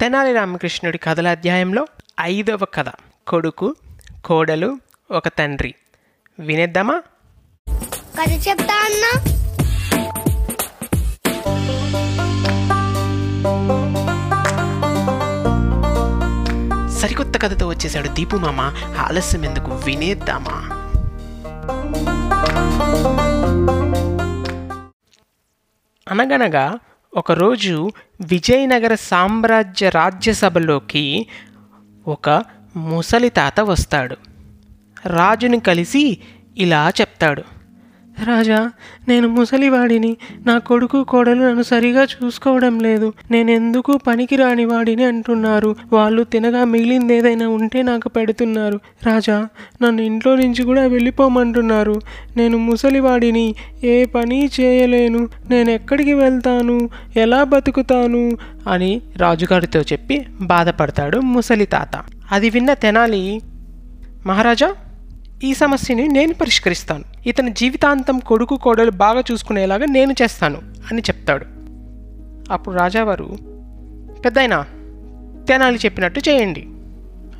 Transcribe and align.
తెనాలి 0.00 0.32
రామకృష్ణుడి 0.32 0.98
కథల 0.98 1.28
అధ్యాయంలో 1.28 1.86
ఐదవ 2.20 2.58
కథ. 2.74 2.84
కొడుకు 3.28 3.76
కోడలు 4.24 4.78
ఒక 5.10 5.28
తండ్రి. 5.28 5.74
వినేద్దామా? 6.40 7.02
కథ 8.20 8.48
చెప్తా 8.48 8.74
అన్నా? 8.84 9.12
సరికొత్త 16.88 17.40
కథతో 17.42 17.68
వచ్చేసాడు 17.68 18.08
దీపు 18.08 18.36
మామ. 18.36 18.60
ఆలస్యం 18.98 19.44
ఎందుకు? 19.44 19.70
వినేద్దామా? 19.74 20.74
అనగనగా 26.10 26.78
ఒకరోజు 27.16 27.90
విజయనగర 28.20 28.94
సామ్రాజ్య 28.94 29.88
రాజ్యసభలోకి 29.88 31.26
ఒక 32.08 32.44
ముసలి 32.76 33.28
తాత 33.28 33.60
వస్తాడు. 33.60 34.16
రాజుని 35.06 35.60
కలిసి 35.60 36.18
ఇలా 36.56 36.92
చెప్తాడు. 37.00 37.42
రాజా 38.24 38.70
నేను 39.08 39.28
ముసలివాడిని. 39.28 40.16
నా 40.46 40.58
కొడుకు 40.58 41.04
కోడలు 41.04 41.42
నన్ను 41.42 41.62
సరిగా 41.62 42.02
చూసుకోవడం 42.02 42.80
లేదు. 42.80 43.12
నేను 43.30 43.50
ఎందుకు 43.50 43.96
పనికిరాని 43.96 44.64
వాడిని 44.64 45.04
అంటున్నారు? 45.04 45.76
వాళ్ళు 45.92 46.24
తినగా 46.24 46.64
మిగిలింది 46.64 47.14
ఏదైనా 47.14 47.48
ఉంటే 47.48 47.82
నాకు 47.82 48.08
పెడుతున్నారు. 48.08 48.80
రాజా 49.06 49.48
నన్ను 49.82 50.02
ఇంట్లో 50.02 50.36
నుంచి 50.36 50.62
కూడా 50.62 50.86
వెళ్ళిపోమంటున్నారు. 50.86 52.00
నేను 52.36 52.58
ముసలివాడిని. 52.58 53.54
ఏ 53.84 54.04
పని 54.04 54.50
చేయలేను. 54.60 55.28
నేను 55.50 55.70
ఎక్కడికి 55.70 56.14
వెళ్తాను? 56.14 56.90
ఎలా 57.16 57.44
బతుకుతాను? 57.44 58.36
అని 58.70 59.02
రాజుగారితో 59.16 59.80
చెప్పి 59.80 60.26
బాధపడతాడు 60.40 61.18
ముసలి 61.18 61.66
తాత. 61.66 62.04
అది 62.32 62.50
విన్న 62.50 62.74
తెనాలి. 62.74 63.40
మహారాజా 64.26 64.74
ఈ 65.44 65.54
సమస్యని 65.54 66.08
నేను 66.08 66.34
పరిష్కరిస్తాను. 66.34 67.04
ఇతని 67.26 67.50
జీవితాంతం 67.50 68.18
కొడుకు 68.18 68.56
కోడలు 68.56 68.90
బాగా 68.90 69.22
చూసుకునేలాగా 69.32 69.86
నేను 69.86 70.14
చేస్తాను 70.22 70.58
అని 70.92 71.00
చెప్తాడు. 71.00 71.46
అప్పుడు 72.52 72.74
రాజావారు 72.74 73.38
పెద్దయినా 74.24 74.66
తెనాలి 75.48 75.78
చెప్పినట్టు 75.84 76.20
చేయండి 76.28 76.66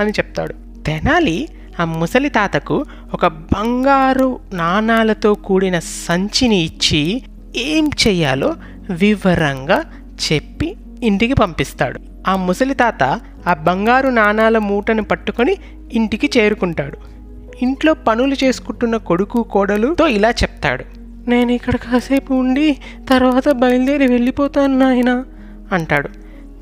అని 0.00 0.10
చెప్తాడు. 0.10 0.82
తెనాలి 0.82 1.48
ఆ 1.80 1.84
ముసలి 1.84 2.28
తాతకు 2.28 2.84
ఒక 3.14 3.26
బంగారు 3.26 4.38
నాణాలతో 4.52 5.34
కూడిన 5.34 5.78
సంచిని 5.78 6.56
ఇచ్చి 6.56 7.22
ఏం 7.56 7.90
చెయ్యాలో 8.06 8.54
వివరంగా 8.90 9.84
చెప్పి 10.32 10.76
ఇంటికి 11.02 11.34
పంపిస్తాడు. 11.34 12.00
ఆ 12.28 12.36
ముసలి 12.36 12.74
తాత 12.74 13.20
ఆ 13.48 13.54
బంగారు 13.54 14.08
నాణాల 14.08 14.58
మూటను 14.58 15.02
పట్టుకొని 15.02 15.56
ఇంటికి 15.92 16.30
చేరుకుంటాడు. 16.38 17.14
ఇంట్లో 17.62 17.94
పనులు 17.94 18.36
చేసుకుంటున్న 18.44 18.96
కొడుకు 18.96 19.42
కోడలుతో 19.42 20.06
ఇలా 20.06 20.30
చెప్తాడు. 20.30 20.84
నేను 21.28 21.52
ఇక్కడ 21.52 21.76
కాసేపు 21.76 22.34
ఉండి 22.34 22.78
తర్వాత 23.08 23.48
బయలుదేరి 23.48 24.06
వెళ్ళిపోతాను 24.06 24.78
నాయన 24.78 25.24
అంటాడు. 25.72 26.08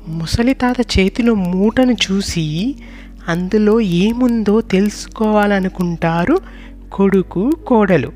ముసలి 0.07 0.53
తాత 0.53 0.99
చేతిలో 0.99 1.33
మూటను 1.33 1.91
చూసి 1.91 2.75
అందులో 3.27 3.79
ఏముందో 3.79 4.61
తెలుసుకోవాలనుకుంటారు 4.61 6.37
కొడుకు 6.93 7.51
కోడలు. 7.67 8.11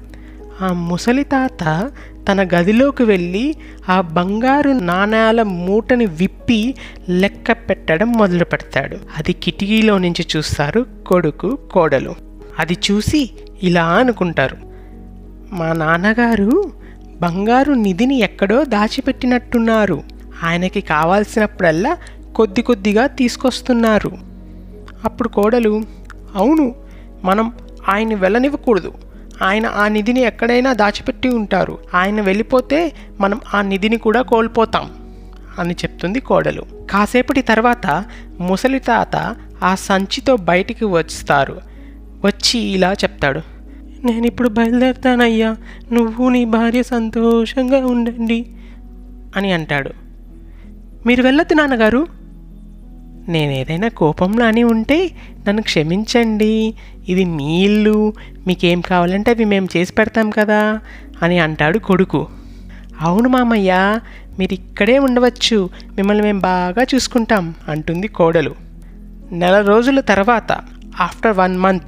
ఆ 0.61 0.73
ముసలి 0.73 1.23
తాత 1.23 1.91
తన 2.29 2.49
గదిలోకి 2.55 3.03
వెళ్ళి 3.03 3.55
ఆ 3.89 4.01
బంగారు 4.01 4.69
నాణాల 4.69 5.43
మూటని 5.43 6.05
విప్పి 6.05 6.75
లెక్క 7.09 7.51
పెట్టడం 7.51 8.11
మొదలు 8.11 8.45
పెడతాడు 8.45 8.97
అది 9.17 9.33
కిటికీలో 9.33 9.97
నుంచి 9.97 10.25
చూస్తారు 10.35 10.85
కొడుకు 11.07 11.57
కోడలు. 11.71 12.26
అది 12.59 12.77
చూసి 12.91 13.31
ఇలా 13.63 13.85
అనుకుంటారు. 13.85 14.57
మా 15.51 15.73
నాన్నగారు 15.73 16.71
బంగారు 17.21 17.73
నిధిని 17.73 18.19
ఎక్కడో 18.19 18.63
దాచిపెట్టినట్టున్నారు. 18.63 20.03
ఆయనకి 20.43 20.81
కావాల్సినప్పుడల్లా 20.81 21.97
కొద్ది 22.35 22.61
కొద్దిగా 22.61 23.07
తీసుకొస్తున్నారు. 23.07 24.11
అప్పుడు 25.05 25.29
కోడలు 25.29 25.81
అవును 26.35 26.75
మనం 27.23 27.53
ఆయన 27.89 28.15
వెళ్ళనివ్వకూడదు. 28.15 28.93
ఆయన 29.41 29.65
ఆ 29.65 29.87
నిధిని 29.87 30.21
ఎక్కడైనా 30.21 30.73
దాచిపెట్టి 30.73 31.29
ఉంటారు. 31.29 31.77
ఆయన 31.95 32.21
వెళ్ళిపోతే 32.21 32.93
మనం 33.19 33.41
ఆ 33.53 33.61
నిధిని 33.61 33.97
కూడా 33.97 34.21
కోల్పోతాం. 34.21 34.91
అని 35.59 35.73
చెప్తుంది 35.73 36.19
కోడలు. 36.19 36.65
కాసేపటి 36.91 37.41
తర్వాత 37.41 38.05
ముసలి 38.39 38.79
తాత 38.79 39.35
ఆ 39.63 39.75
సంచితో 39.75 40.35
బయటికి 40.35 40.85
వస్తారు 40.85 41.61
వచ్చి 42.25 42.59
ఇలా 42.59 42.93
చెప్తాడు. 42.93 43.41
నేను 44.05 44.25
ఇప్పుడు 44.25 44.49
బయలుదేరుతానయ్యా 44.49 45.55
నువ్వు 45.91 46.29
నీ 46.29 46.45
భార్య 46.45 46.83
సంతోషంగా 46.83 47.87
ఉండండి 47.87 48.45
అని 49.35 49.51
అంటాడు. 49.51 49.89
మీరు 51.07 51.21
వెళ్ళొద్దు 51.21 51.53
నాన్నగారు. 51.53 52.07
నేను 53.29 53.51
ఏదైనా 53.51 53.87
కోపంలో 53.87 54.45
అని 54.45 54.63
ఉంటే 54.63 55.11
నన్ను 55.47 55.61
క్షమించండి 55.61 56.73
ఇది 57.09 57.25
మీ 57.25 57.63
ఇల్లు 57.63 58.13
మీకేం 58.47 58.81
కావాలంటే 58.81 59.31
అవి 59.31 59.45
మేము 59.45 59.67
చేసి 59.77 59.93
పెడతాం 59.93 60.29
కదా 60.29 60.79
అని 61.23 61.39
అంటాడు 61.39 61.77
కొడుకు. 61.77 62.27
అవును 63.01 63.29
మామయ్య 63.29 63.99
మీరు 64.39 64.53
ఇక్కడే 64.53 64.99
ఉండవచ్చు 64.99 65.69
మిమ్మల్ని 65.95 66.23
మేము 66.23 66.39
బాగా 66.39 66.83
చూసుకుంటాం 66.95 67.55
అంటుంది 67.69 68.07
కోడలు. 68.07 68.55
నెల 69.31 69.61
రోజుల 69.61 69.99
తర్వాత 69.99 70.51
ఆఫ్టర్ 71.01 71.37
వన్ 71.37 71.57
మంత్ 71.57 71.87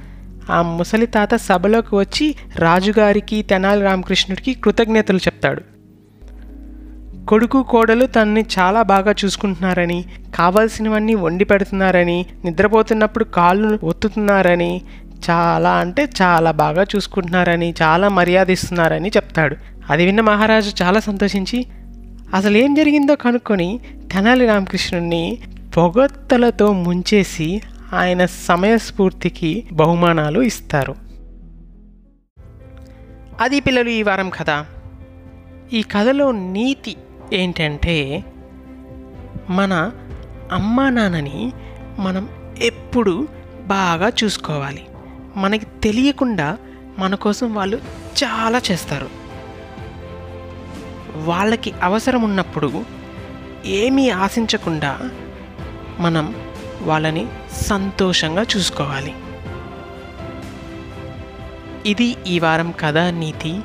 ఆ 0.50 0.62
ముసలి 0.62 1.06
తాత 1.06 1.34
సభలోకి 1.34 1.94
వచ్చి 1.94 2.34
రాజుగారికి 2.56 3.42
తెనాలి 3.42 3.82
రామకృష్ణుడికి 3.82 4.54
కృతజ్ఞతలు 4.54 5.16
చెప్తాడు. 5.16 5.62
కొడుకు 7.28 7.62
కోడలు 7.62 8.06
తనని 8.06 8.44
చాలా 8.58 8.82
బాగా 8.82 9.14
చూసుకుంటున్నారని 9.24 10.04
కావాల్సినవన్నీ 10.34 11.14
వండి 11.14 11.44
పెడుతున్నారని 11.44 12.26
నిద్రపోతున్నప్పుడు 12.44 13.24
కాళ్ళు 13.24 13.78
ఒత్తుతున్నారని 13.82 14.82
చాలా 15.30 15.70
అంటే 15.70 16.08
చాలా 16.22 16.50
బాగా 16.50 16.82
చూసుకుంటున్నారని 16.82 17.74
చాలా 17.82 18.08
మర్యాద 18.08 18.50
ఇస్తున్నారని 18.50 19.08
చెప్తాడు. 19.08 19.56
అది 19.90 20.04
విన్న 20.04 20.20
మహారాజు 20.20 20.82
చాలా 20.82 21.00
సంతోషించి 21.00 21.66
అసలు 22.34 22.56
ఏం 22.56 22.74
జరిగిందో 22.74 23.14
కనుక్కొని 23.14 23.80
తెనాలి 24.12 24.46
రామకృష్ణుడిని 24.46 25.38
పొగత్తలతో 25.76 26.72
ముంచేసి 26.72 27.62
ఆయన 27.92 28.26
సమయస్ఫూర్తికి 28.26 29.68
బహుమానాలు 29.72 30.40
ఇస్తారు. 30.40 30.94
అది 33.40 33.60
పిల్లలు 33.60 33.88
ఈ 33.88 34.02
వారం 34.02 34.30
కథ. 34.30 34.64
ఈ 35.72 35.82
కథలో 35.82 36.32
నీతి 36.32 36.96
ఏంటంటే 37.32 38.24
మన 39.50 39.90
అమ్మా 40.52 40.90
నాన్నని 40.90 41.52
మనం 41.98 42.28
ఎప్పుడు 42.62 43.28
బాగా 43.66 44.12
చూసుకోవాలి. 44.24 44.86
మనకి 45.36 45.66
తెలియకుండా 45.82 46.58
మన 46.98 47.14
కోసం 47.14 47.54
వాళ్ళు 47.54 47.76
చాలా 48.24 48.60
చేస్తారు. 48.70 49.08
వాళ్ళకి 51.16 51.72
అవసరం 51.82 52.22
ఉన్నప్పుడు 52.22 52.84
ఏమీ 53.64 54.10
ఆశించకుండా 54.10 55.10
మనం 55.98 56.49
వాళ్ళని 56.82 57.26
సంతోషంగా 57.52 58.42
చూసుకోవాలి. 58.42 59.14
ఇది 61.86 62.16
ఈ 62.26 62.38
వారం 62.38 62.74
కథ 62.80 62.98
నీతి. 62.98 63.60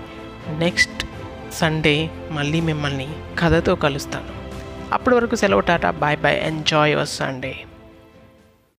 నెక్స్ట్ 0.49 1.05
సండే 1.53 2.09
మళ్ళీ 2.31 2.61
మిమ్మల్ని 2.61 3.07
కథతో 3.39 3.75
కలుస్తాను. 3.75 4.25
అప్పటి 4.93 5.15
వరకు 5.15 5.35
సెలవు 5.35 5.61
tata. 5.61 5.91
Bye 5.91 6.19
bye. 6.19 6.39
Enjoy 6.43 6.91
your 6.91 7.07
Sunday. 7.07 7.63